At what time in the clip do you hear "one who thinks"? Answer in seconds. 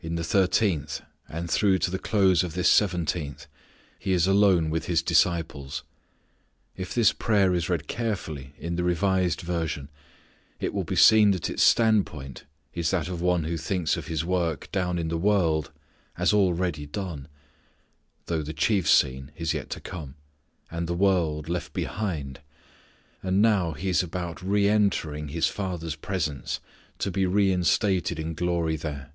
13.20-13.98